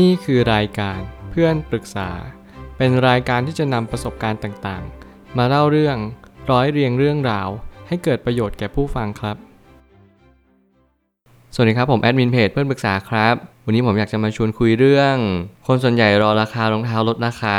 [0.00, 2.10] นี่คือรายการเพื่อนปรึกษา
[2.76, 5.96] เป็นรายการที่จะนำประสบการณ์ต่างๆ มาเล่าเรื่อง
[6.50, 7.48] ร้อยเรียงเรื่องราว
[7.88, 9.36] ให้เกิดประโยชน์แก่ผู้ฟังครับ
[11.54, 13.34] สวัสดีครับผมแอดมินเพจเพื่อนปรึกษาครับ
[13.64, 15.16] วันนี้ผมอยากจะมาชวนคุยเรื่อง
[15.66, 17.58] คนส่วนใหญ่รอราคารองเท้าลดราคา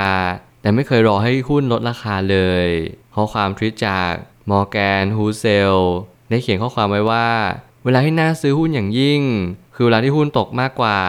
[0.62, 2.68] แต่ไม่เคยรอให้หุ้นลดราคาเลย
[3.16, 4.12] ข้อความทวิตจาก
[4.50, 5.74] มอร์แกนฮูเซล
[6.30, 7.28] ได้เขียนข้อความไว้ว่า
[7.86, 9.22] เวลาที่น่าซื้อหุ้นอย่างยิ่ง
[9.76, 11.00] คือเวลาที่หุ้นตกมากกว่า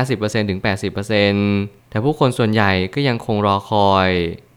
[0.00, 0.60] 50%ถึง
[1.24, 4.08] 80%แต่ผู้คนส่วนใหญ่ก็ยังคงรอคอย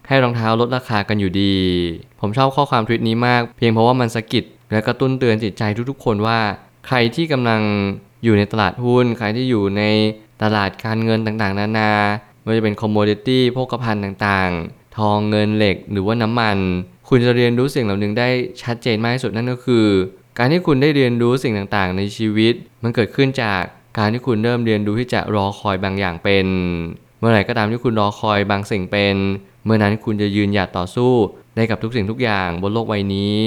[0.07, 1.55] ให้รองเท้าลดราคากันอยู่ดี
[2.21, 6.39] ผมชอบข้อความทวิตนี้มาก เพียงเพราะว่ามันสะกิดและกระตุ้นเตือนจิตใจทุกๆ คนว่า
[6.87, 7.61] ใครที่กำลัง
[8.23, 9.83] อยู่ในตลาดหุ้น ใครที่อยู่ใน
[10.43, 11.91] ตลาดการเงินต่างๆ นานา
[12.43, 16.57] ไม่ว่าจะเป็นคอมมดิตี้พกภัณฑ์ต่างๆ ทองเงินเหล็กหรือว่าน้ำมัน
[17.09, 18.29] คุณจะเรียนรู้สิ่งเหล่านึงได้
[18.61, 19.85] ชัดเจนมากที่สุดนั่นก็คือ
[20.37, 23.63] การที่คุณได้เรียนรู้สิ่งต่างๆ ในชีวิต มันเกิดขึ้นจาก
[23.97, 26.45] การที่คุณเริ่มเรียนรู้ที่จะรอคอยบางอย่างเป็น
[27.19, 29.15] เมื่อไหร่ก็ตามที่คุณรอคอยบางสิ่งเป็น
[29.65, 31.13] เมื่อนั้นคุณจะยืนหยัดต่อสู้
[31.55, 33.39] ได้กับทุกสิ่งทุกอย่างบนโลกใบนี้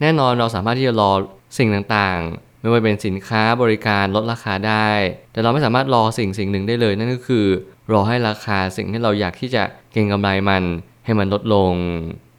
[0.00, 1.12] แน่นอนเราสามารถที่จะรอ
[1.58, 4.88] สิ่งต่างๆ ไม่ว่าเป็นสินค้าบริการลดราคาได้
[5.32, 7.46] แต่เราไม่สามารถรอสิ่งสิ่งหนึ่งได้เลย นั่นก็คือ
[7.92, 10.62] รอให้ราคาสิ่งที่เราอยากที่จะเก็งกำไรมัน
[11.04, 11.72] ให้มันลดลง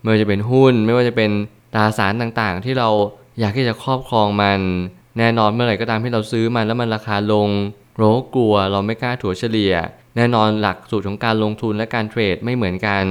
[0.02, 1.32] ไม่ว่าจะเป็นหุ้น ไม่ว่าจะเป็น
[1.74, 2.90] ตราสารต่างๆ ที่เรา
[3.40, 4.60] อยากที่จะครอบครองมัน
[5.18, 7.50] แน่นอนเมื่อไหร่ก็ตามที่เราซื้อมันแล้วมันราคาลง
[7.98, 9.74] เรากลัวเราไม่กล้าถัวเฉลี่ย
[10.16, 13.06] แน่นอนหลักสูตรของการลงทุนและการเทรดไม่เหมือนกัน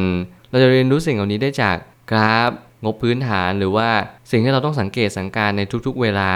[0.51, 1.77] เราจะเรียนรู้สิ่งเหล่านี้ได้จาก
[2.11, 2.51] กราฟ
[2.85, 3.89] งบพื้นฐานหรือว่า
[4.31, 6.33] สิ่งที่เราต้องสังเกตสังการในทุกๆเวลา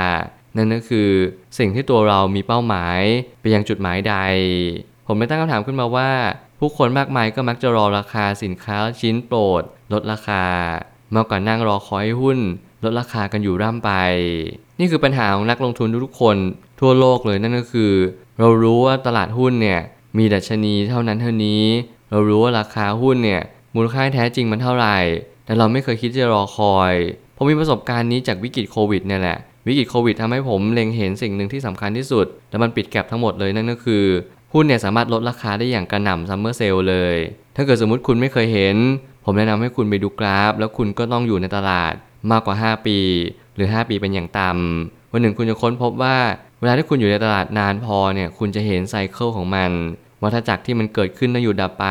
[0.57, 1.11] นั่นก็คือ
[1.59, 3.01] สิ่งที่ตัวเรามีเป้าหมาย
[3.41, 4.15] ไปยังจุดหมายใด
[5.07, 6.11] ผมได้ตั้งคำถามขึ้นมาว่า
[6.59, 10.45] ผู้คนมากมายก็มักจะรอราคาสินค้าชิ้นโปรด ลดราคา
[11.15, 12.39] มากกว่านั่งรอคอยหุ้น
[12.85, 13.91] ลดราคากันอยู่ร่ำไป
[14.79, 16.37] นี่คือปัญหาของนักลงทุนทุกๆคน
[16.81, 17.93] ทั่วโลกเลยนั่นก็คือ
[18.39, 19.81] เรารู้ว่าตลาดหุ้นเนี่ย
[20.19, 21.63] มีดัชนีเท่านั้นเท่านี้
[22.11, 23.43] เรารู้ว่าราคาหุ้นเนี่ย
[23.75, 24.99] มูลค่าแท้จริงมันเท่าไหร่
[25.45, 26.95] แต่เราไม่เคยคิดจะรอคอย
[27.37, 34.05] ผมมีประสบการณ์นี้จากวิกฤตโควิดเนี่ยแหละวิกฤตโควิดทำให้ผมเล็งเห็นสิ่งหนึ่งที่สำคัญที่สุด และมันปิด gap ทั้งหมดเลยนั่นก็คือ
[34.53, 37.17] หุ้นเนี่ยสามารถลดราคาได้อย่างกระหน่ำ summer sale เลย
[37.57, 38.77] ถ้าเกิดสมมติคุณไม่เคยเห็น
[39.25, 41.95] ผมแนะนำให้คุณไปดูกราฟ แล้วคุณก็ต้องอยู่ในตลาด
[42.31, 42.99] มากกว่า 5 ปี
[43.55, 46.17] หรือ 5 ปีเป็นอย่างต่ำวันหนึ่งคุณจะค้นพบว่า
[46.61, 49.71] เวลาที่คุณอยู่ในตลาดนานพอเนี่ยคุณจะเห็น cycle ของมัน
[50.23, 51.87] วัฏจักรที่มันเกิดขึ้นแล้วอยู่ดับไป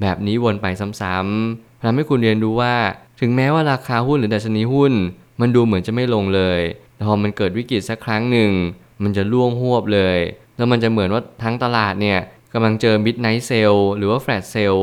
[0.00, 0.66] แบบนี้วนไป
[1.00, 2.74] ซ้ำๆทำให้คุณเรียนรู้ว่า
[3.20, 4.92] ถึงแม้ว่าราคาหุ้นหรือดัชนีหุ้น
[5.40, 6.60] มันดูเหมือนจะไม่ลงเลย
[6.94, 8.50] แต่พอมันเกิดวิกฤตสักครั้งหนึ่ง
[9.02, 10.18] มันจะล่วงหวบเลย
[10.56, 12.18] แล้วมันจะเหมือนว่าทั้งตลาดเนี่ย
[12.52, 14.74] กำลังเจอมิดไนท์เซลหรือว่าแฟลตเซล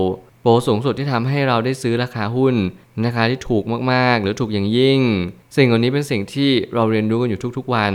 [0.41, 2.55] โปรสูงสุดที่ทำให้เราได้ซื้อราคาหุ้น
[3.05, 4.99] ราคาที่ถูกมากๆ หรือถูกอย่างยิ่ง
[5.55, 7.93] สิ่งเหล่านี้เป็นสิ่งที่เราเรียนรู้กันอยู่ทุกๆวัน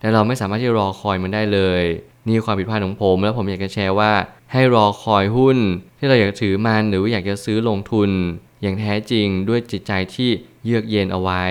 [0.00, 1.82] แต่เราไม่สามารถที่รอคอยมันได้เลย
[2.26, 4.12] นี่ความผิดพลาดของผม แล้วผมอยากจะแชร์ว่า
[4.52, 5.58] ให้รอคอยหุ้น
[5.98, 8.10] ที่เราอยากถือมันหรืออยากจะซื้อลงทุน
[8.62, 10.30] อย่างแท้จริงด้วยจิตใจที่
[10.64, 11.44] เยือกเย็นเอาไว้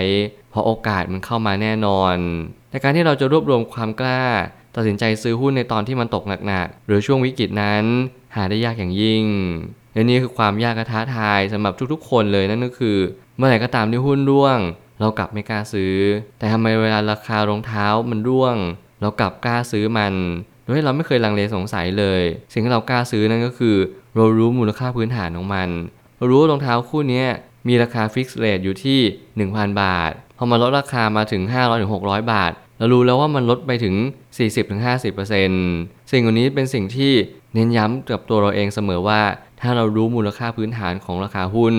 [0.50, 2.16] เพราะโอกาสมันเข้ามาแน่นอน
[2.70, 4.24] แต่การที่เราจะรวบรวมความกล้า
[4.76, 7.84] ตัดสินใจซื้อหุ้นในตอนที่มันตกหนักๆหรือช่วงวิกฤตนั้น
[8.36, 9.26] หาได้ยากอย่างยิ่ง
[9.96, 12.98] และนี่คือความยากและท้าทายสำหรับทุกๆ คนเลยนั่นก็คือ
[13.38, 14.60] เมื่อไหร่ก็ตามที่หุ้นร่วง
[15.00, 15.96] เรากลับไม่กล้าซื้อ
[16.40, 18.56] แต่ทำไมเวลาราคารองเท้ามันร่วง
[19.02, 20.14] เรากลับกล้าซื้อมัน
[20.64, 22.22] โดยเราไม่เคยลังเลสงสัยเลย
[22.54, 23.76] สิ่งที่เรากล้าซื้อนั่นก็คือ
[24.16, 25.70] เรารู้มูลค่าพื้นฐานของมัน
[26.18, 27.24] เรารู้ว่ารองเท้าคู่นี้
[27.68, 29.00] มีราคาฟิกซ์เรทอยู่ที่
[29.40, 31.42] 1,000 บาท พอมาลดราคามาถึง
[31.88, 33.96] 500-600 บาท เรารู้แล้วว่ามันลดไปถึง
[34.60, 37.14] 40-50%สิ่งเหล่านี้เป็นสิ่งที่
[37.54, 39.22] เน้นย้ำกับตัวเราเองเสมอว่า
[39.62, 41.76] ถ้าเรารู้มูลค่าพื้นฐานของราคาหุ้น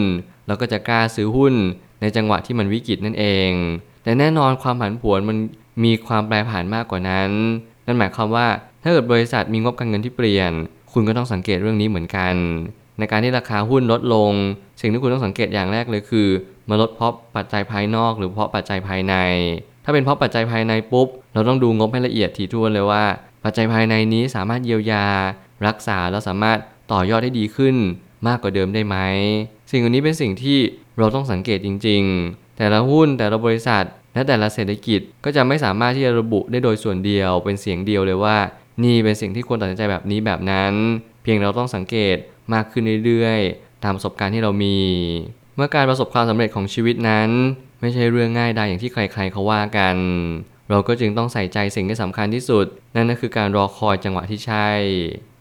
[0.47, 1.54] เราก็จะกล้าซื้อหุ้น
[2.00, 3.50] ในจังหวะที่มันวิกฤตนั่นเอง
[4.03, 5.37] แต่แน่นอนความผันผวนมัน
[5.84, 7.31] มีความแปรผันมากกว่านั้น
[7.86, 8.47] นั่นหมายความว่า
[8.82, 10.53] ถ้าเกิดบริษัทมีงบการเงินที่เปลี่ยน
[10.92, 12.34] คุณก็ต้องสังเกตเรื่องนี้เหมือนกัน
[12.98, 14.32] ในการที่ราคาหุ้นลดลง
[14.81, 16.28] สิ่งที่คุณต้องสังเกตอย่างแรกเลยคือ
[16.69, 19.15] มาลดเพราะปัจจัยภายนอก หรือเพราะปัจจัยภายใน
[19.84, 23.04] ถ้าเป็นเพราะปัจจัยภายในปุ๊บ เราต้องดูงบให้ละเอียดถี่ถ้วนเลยว่า
[23.44, 25.06] ปัจจัยภายในนี้สามารถเยียวยา
[25.66, 26.59] รักษาแล้วสามารถ
[26.92, 27.77] ต่อยอดได้ดีขึ้น
[28.27, 28.97] มากกว่าเดิมได้ไหม
[29.71, 30.59] สิ่งเหล่านี้เป็นสิ่งที่
[30.98, 33.84] เราต้องสังเกตจริง ๆ แต่ละหุ้นแต่ละบริษัท
[34.15, 38.36] และแต่ละเศรษฐกิจก็จะไม่สามารถที่จะระบุได้โดยส่วนเดียวเป็นเสียงเดียวเลยว่า
[38.84, 40.72] นี่เป็นสิ่งที่ควรตัดสินใจแบบนี้แบบนั้น
[41.22, 42.16] เพียงเราต้องสังเกต
[42.53, 44.78] มากขึ้นเรื่อยๆ ตามประสบการณ์ที่เรามี
[45.56, 47.28] เมื่อการประสบความสำเร็จของชีวิตนั้น
[47.80, 49.97] ไม่ใช่เรื่องง่ายได้อย่างที่ใคร ๆเขาว่ากัน
[50.71, 54.68] เราก็จึงต้องใส่ใจสิ่งที่สำคัญที่สุด นั่นก็คือการรอคอยจังหวะที่ใช่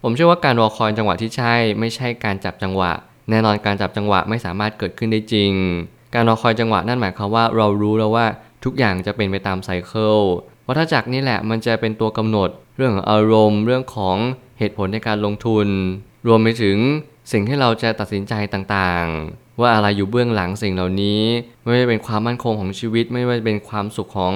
[0.08, 2.92] ผมเชื่อว่าการรอคอยจังหวะที่ใช่ ไม่ใช่การจับจังหวะ
[3.30, 5.52] แน่นอนการจับจังหวะไม่สามารถเกิดขึ้นได้จริง
[6.16, 8.26] การรอคอยจังหวะนั่นหมายความว่าเรารู้แล้วว่า
[8.64, 10.18] ทุกอย่างจะเป็นไปตามไซเคิล
[10.68, 14.18] วัฏจักรนี่แหละมันจะเป็นตัวกำหนด เรื่ององอารมณ์ เรื่องของ
[14.60, 15.68] เหตุผลในการลงทุน
[16.28, 16.78] รวมไปถึง
[17.32, 21.22] สิ่งที่เราจะตัดสินใจต่างๆ ว่าอะไรอยู่เบื้องหลังสิ่งเหล่านี้
[21.62, 24.34] ไม่ว่าจะเป็นความมั่นคงของชีวิต ไม่ว่าจะเป็นความสุขของ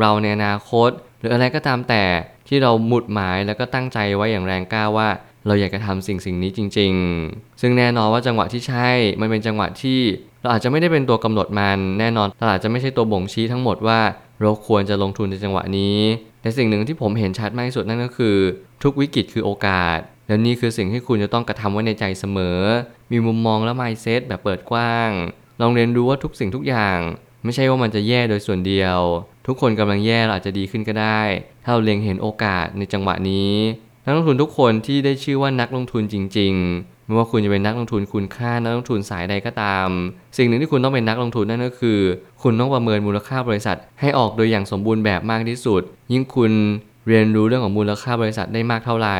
[0.00, 2.04] เราในอนาคต หรืออะไรก็ตามแต่
[2.54, 5.08] ที่เราหมุดหมายแล้วก็ตั้งใจไว้อย่างแรงกล้าว่า
[5.46, 6.92] เราอยากจะทำสิ่งสิ่งนี้จริง
[7.26, 8.90] ๆ ซึ่งแน่นอนว่าจังหวะที่ใช่
[9.20, 10.00] มันเป็นจังหวะที่
[10.40, 14.00] เราอาจจะไม่ได้เป็นตัวกำหนดมันแน่นอนตลาดจะไม่ใช่ตัวบ่งชี้ทั้งหมดว่า
[14.40, 15.98] เราควรจะลงทุนในจังหวะนี้
[16.42, 18.36] แต่สิ่งหนึ่งที่ผมเห็นชัดมากที่สุดนั่นก็คือ
[18.82, 22.58] ทุกวิกฤตคือโอกาสและนี่คือสิ่งที่คุณจะต้องกระทำไว้ในใจเสมอ
[23.12, 25.10] มีมุมมองและ mindset แบบเปิดกว้าง
[25.60, 26.98] ลองเรียนรู้ว่าทุกสิ่งทุกอย่าง
[27.44, 28.98] ไม่ใช่ว่ามันจะแย่โดยส่วนเดียว
[29.46, 31.20] ทุกคนกำลังแย่เราอาจจะดีขึ้นก็ได้
[31.64, 33.52] ถ้าเราเล็งเห็นโอกาสในจังหวะนี้
[34.04, 39.88] นักลงทุนทุกคนที่ได้ชื่อว่านักลงทุนจริง ๆ ไม่ว่าคุณจะเป็นนักลงทุนคุณค่านักลงทุนสายใดก็ตาม
[40.36, 41.98] สิ่งหนึ่งที่คุณต้องเป็นนักลงทุนนั่นก็คือ
[42.42, 46.52] คุณต้องประเมินมูลค่าบริษัท ให้ออกโดยอย่างสมบูรณ์แบบมากที่สุด ยิ่งคุณ
[47.08, 49.18] เรียนรู้เรื่องของมูลค่าบริษัทได้มากเท่าไหร่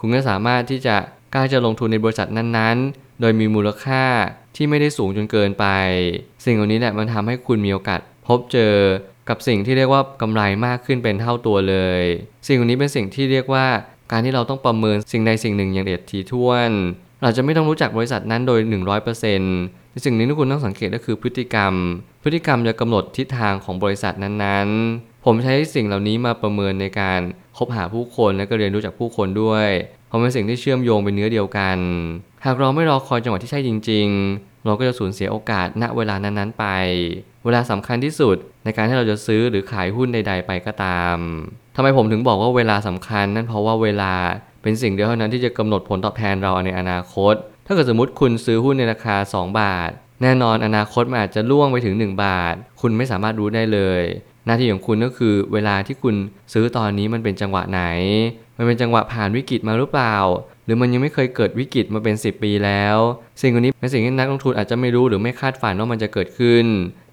[0.00, 0.96] คุณก็สามารถที่จะ
[1.34, 4.02] กล้าจะลงทุนในบริษัทนั้นๆ โดยมีมูลค่า
[4.56, 5.66] ที่ไม่ได้สูงจนเกินไป
[6.44, 8.74] สิ่งเหล่านี้แหละมันทำให้คุณมีโอกาสพบเจอ
[9.28, 12.02] กับสิ่งที่เรียกว่ากำไรมากขึ้นเป็นเท่าตัวเลย
[12.46, 13.66] สิ่งเหล่านี้เป็นสิ่งที่เรียกว่า
[14.12, 16.70] การที่เราต้องประเมินสิ่งใดสิ่งหนึ่งอย่างเด็ดถี่ถ้วน
[17.22, 18.60] เราจะไม่ต้องรู้จักบริษัทนั้นโดย
[19.26, 21.72] 100%ในสิ่งนี้ที่คุณต้องสังเกตก็คือพฤติกรรม
[22.22, 27.20] พฤติกรรมจะกำหนดทิศทางของบริษัทนั้นๆ ผมใช้สิ่งเหล่านี้มาประเมินในการ
[27.56, 29.68] คบหาผู้คนและก็เรียนรู้จากผู้คนด้วย
[30.12, 31.78] เพราะเป็นสิ่งที่เชื่อมโยงเป็นเนื้อเดียวกัน
[32.44, 36.64] หากเราไม่รอคอยจังหวะที่ใช่จริง ๆ เราก็จะสูญเสียโอกาสณเวลานั้นๆไป
[37.44, 41.16] เวลาสำคัญที่สุดในการที่เราจะซื้อหรือขายหุ้นใด ๆ ไปก็ตาม
[41.76, 44.12] ทำไมผมถึงบอกว่าเวลาสำคัญ นั่นเพราะว่าเวลา
[44.62, 47.34] เป็นสิ่งเดียวเท่านั้นที่จะกำหนดผลตอบแทนเราในอนาคต
[47.66, 49.90] ถ้าเกิดสมมติคุณซื้อหุ้นในราคา 2 บาท
[50.22, 54.02] แน่นอนอนาคตมันอาจจะล่วงไปถึง 1 บาท คุณไม่สามารถรู้ได้เลย
[54.46, 56.14] หน้าที่ของคุณก็คือเวลาที่คุณ
[56.52, 57.82] ซื้อตอนนี้มันเป็นจังหวะไหน
[58.62, 60.16] มันเป็นจังหวะผ่านวิกฤตมาหรือเปล่า
[60.64, 62.96] หรือมันยังไม่เคยเกิดวิกฤตมาเป็น 10 ปีแล้ว
[63.40, 66.66] สิ่งเหล่านี้เป็นสิ่งที่นักลงทุนอาจจะไม่รู้หรือไม่คาดฝันว่ามันจะเกิดขึ้น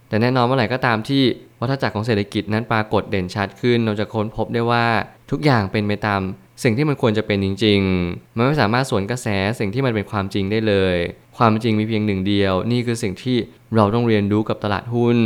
[0.10, 1.24] แต่แน่นอนเมื่อไหร่ก็ตามที่
[1.60, 4.86] วัฏจักรของเศรษฐกิจนั้นปรากฏเด่นชัดขึ้น เราจะค้นพบได้ว่า
[5.32, 6.22] ทุกอย่างเป็นไปตาม
[6.64, 7.80] สิ่งที่มันควรจะเป็นจริง
[8.10, 9.28] ๆ มันไม่สามารถสวนกระแส
[9.60, 10.96] สิ่งที่มันเป็นความจริงได้เลย
[11.38, 13.38] ความจริงมีเพียงหนึ่งเดียว นี่คือสิ่งที่
[13.76, 15.18] เราต้องเรียนรู้กับตลาดหุ้น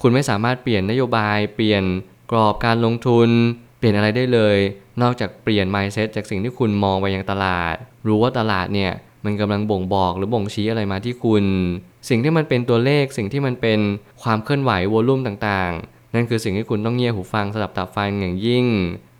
[0.00, 1.84] คุณไม่สามารถเปลี่ยนนโยบาย เปลี่ยน
[2.30, 3.30] กรอบการลงทุน
[3.78, 4.56] เปลี่ยนอะไรได้เลย
[5.02, 7.74] นอกจากเปลี่ยน mindset จากสิ่งที่คุณมองไปยังตลาด
[8.06, 8.92] รู้ว่าตลาดเนี่ย
[9.24, 11.44] มันกำลังบ่งบอกหรือบ่งชี้อะไรมาที่คุณ
[12.08, 13.80] สิ่งที่มันเป็นตัวเลข สิ่งที่มันเป็น
[14.22, 18.66] ความเคลื่อนไหววอลลุ่มต่างๆ นั่นคือสิ่งที่คุณต้องเงี่ยหูฟังสลับตับฟังอย่างยิ่ง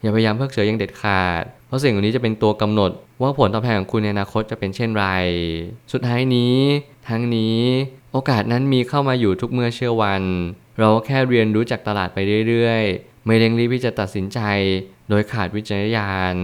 [0.03, 2.91] อย่าพยายามเพิกเฉยอย่างเด็ดขาด เพราะสิ่งเหล่านี้จะเป็นตัวกำหนด
[3.23, 5.07] ว่าผลตอบแทนของคุณในอนาคตจะเป็นเช่นไร
[5.93, 6.57] สุดท้ายนี้
[7.09, 7.59] ทั้งนี้
[8.13, 10.23] โอกาสนั้นมีเข้ามาอยู่ทุกเมื่อเชื่อวัน
[10.79, 14.41] เราแค่เรียนรู้จากตลาดไปเรื่อยๆ ไม่เร่งรีบที่จะตัดสินใจ
[15.09, 16.37] โดยขาดวิจารณญาณ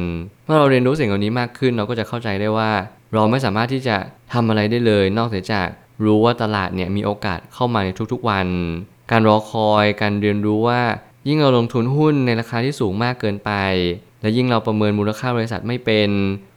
[0.44, 2.70] เมื่อเราเรียนรู้สิ่งเหล่านี้มากขึ้น เราก็จะเข้าใจได้ว่า
[3.14, 3.96] เราไม่สามารถที่จะ
[4.32, 5.68] ทำอะไรได้เลย นอกจาก
[6.04, 8.46] รู้ว่าตลาดเนี่ยมีโอกาสเข้ามาในทุกๆวัน
[9.10, 10.80] การรอคอยการเรียนรู้ว่า
[11.28, 13.50] ยิ่งเราลงทุนหุ้นในราคาที่สูงมากเกินไป
[14.20, 16.10] และยิ่งเราประเมินมูลค่าบริษัทไม่เป็น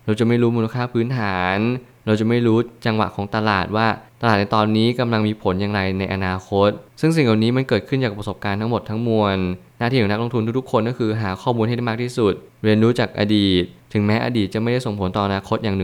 [0.05, 1.57] เราจะไม่รู้มูลค่าพื้นฐาน
[2.05, 3.87] เราจะไม่รู้จังหวะของตลาดว่า
[4.21, 6.69] ตลาดในตอนนี้กำลังมีผลอย่างไรในอนาคต
[7.01, 9.37] ซึ่งสิ่งเหล่านี้มันเกิดขึ้นจากประสบการณ์ทั้งหมดทั้งมวล
[9.79, 12.33] หน้าที่ของนักลงทุนทุกๆคนก็คือหาข้อมูลให้ได้มากที่สุด
[12.63, 13.63] เรียนรู้จากอดีต
[13.93, 15.77] ถึงแม้อดีตจะไม่ได้ส่งผลต่ออนาคตอย่าง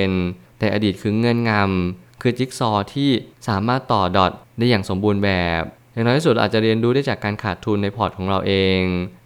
[0.00, 3.10] 100%แต่อดีตคือเงื่อนงำคือจิ๊กซอว์ที่
[3.48, 5.30] สามารถต่อดอทได้อย่างสมบูรณ์แบ
[5.60, 8.80] บ อย่างน้อยที่สุดอาจจะเรียนรู้ได้จากการขาดทุนในพอร์ตของเราเอง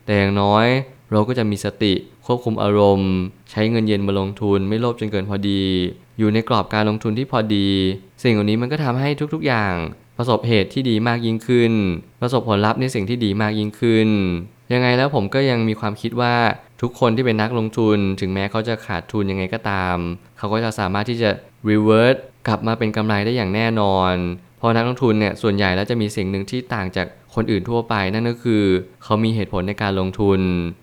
[0.05, 0.67] แต่อย่างน้อย
[1.11, 1.95] เราก็จะมีสติ
[2.27, 3.13] ควบคุมอารมณ์
[3.51, 5.63] ใช้เงินเย็นมาลงทุนไม่โลภจนเกินพอดี
[6.19, 7.69] อยู่ในกรอบการลงทุนที่พอดี
[8.23, 9.75] สิ่งเหล่านี้มันก็ทำให้ทุกๆอย่าง
[10.17, 11.73] ประสบเหตุที่ดีมากยิ่งขึ้น
[12.21, 14.09] ประสบผลลัพธ์ในสิ่งที่ดีมากยิ่งขึ้น
[14.73, 16.35] ยังไงแล้วผมก็ยังมีความคิดว่า
[16.83, 19.97] ทุกคนที่เป็นนักลงทุน ถึงแม้เขาจะขาดทุนยังไงก็ตาม
[20.39, 21.31] เขาก็จะสามารถที่จะ
[21.69, 24.15] revert กลับมาเป็นกำไรได้อย่างแน่นอน
[24.59, 28.65] เพราะนักลงทุนเนี่ยส่วนใหญ่แล้วจะมีสิ่งหนึ่งที่ต่างจากคนอื่นทั่วไปนั่นก็คือ
[29.05, 30.41] เขามีเหตุผลในการลงทุน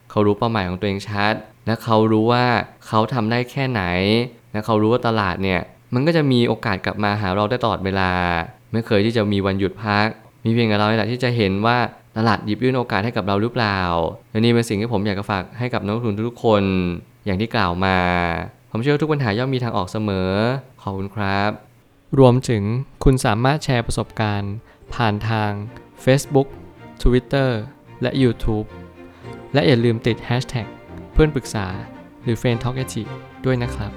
[0.09, 1.33] เขารู้เป้าหมายของตัวเองชัด
[1.65, 2.45] และเขารู้ว่า
[2.87, 3.83] เขาทำได้แค่ไหน
[4.51, 5.61] และเขารู้ว่าตลาดเนี่ย
[5.93, 8.11] มันก็จะมีโอกาสกลับมาหาเราได้ตลอดเวลา
[8.73, 10.07] ไม่เคยที่จะมีวันหยุดพัก
[10.45, 11.77] มีเพียงแต่เราแหละที่จะเห็นว่า
[12.17, 13.79] ตลาดหยิบยื่นโอกาสให้กับเราหรือเปล่า
[14.31, 16.63] และนี่เป็นสิ่งที่ผมอยากจะฝากให้กับนักลงทุนทุกคน
[17.25, 17.97] อย่างที่กล่าวมา
[18.71, 20.31] ผมเชื่อทุกปัญหาย่อมมีทางออกเสมอ
[20.81, 21.51] ขอบคุณครับ
[22.19, 22.63] รวมถึง
[23.03, 24.53] คุณสามารถแชร์ประสบการณ์
[24.93, 25.51] ผ่านทาง
[26.05, 26.47] Facebook
[27.03, 27.49] Twitter
[28.01, 28.67] และ YouTube
[29.53, 30.67] และอย่าลืมติด Hashtag
[31.13, 31.67] เพื่อนปรึกษา
[32.23, 32.77] หรือ f r ร e n d t a l k
[33.45, 33.91] ด้วยนะครับ